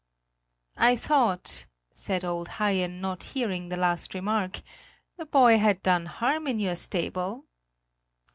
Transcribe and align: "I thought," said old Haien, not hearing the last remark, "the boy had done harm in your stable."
"I 0.79 0.95
thought," 0.95 1.67
said 1.93 2.25
old 2.25 2.47
Haien, 2.57 3.01
not 3.01 3.21
hearing 3.23 3.69
the 3.69 3.77
last 3.77 4.15
remark, 4.15 4.61
"the 5.17 5.27
boy 5.27 5.59
had 5.59 5.83
done 5.83 6.07
harm 6.07 6.47
in 6.47 6.57
your 6.57 6.75
stable." 6.75 7.45